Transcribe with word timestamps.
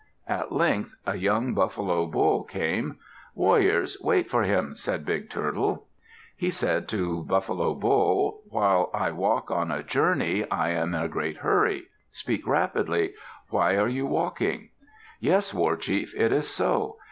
At 0.27 0.51
length 0.51 0.95
a 1.05 1.15
young 1.15 1.53
Buffalo 1.53 2.07
Bull 2.07 2.43
came. 2.43 2.97
"Warriors, 3.35 3.97
wait 4.01 4.31
for 4.31 4.41
him," 4.41 4.75
said 4.75 5.05
Big 5.05 5.29
Turtle. 5.29 5.85
He 6.35 6.49
said 6.49 6.87
to 6.87 7.23
Buffalo 7.25 7.75
Bull, 7.75 8.41
"While 8.49 8.89
I 8.95 9.11
walk 9.11 9.51
on 9.51 9.69
a 9.71 9.83
journey, 9.83 10.49
I 10.49 10.71
am 10.71 10.95
in 10.95 11.03
a 11.03 11.07
great 11.07 11.37
hurry. 11.37 11.83
Speak 12.11 12.47
rapidly. 12.47 13.13
Why 13.51 13.77
are 13.77 13.87
you 13.89 14.07
walking?" 14.07 14.69
"Yes, 15.19 15.53
war 15.53 15.75
chief, 15.77 16.15
it 16.19 16.31
is 16.31 16.47
so. 16.49 16.97